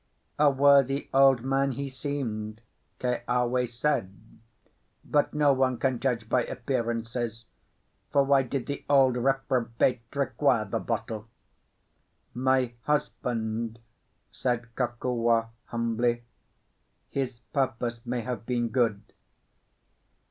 [0.39, 2.63] "A worthy old man he seemed,"
[2.99, 4.11] Keawe said.
[5.05, 7.45] "But no one can judge by appearances.
[8.11, 11.27] For why did the old reprobate require the bottle?"
[12.33, 13.77] "My husband,"
[14.31, 16.23] said Kokua, humbly,
[17.11, 19.03] "his purpose may have been good."